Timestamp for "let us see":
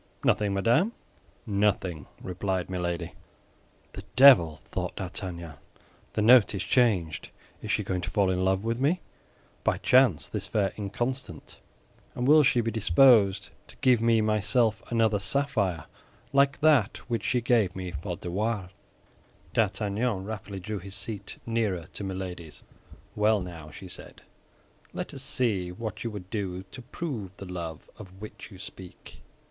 24.93-25.71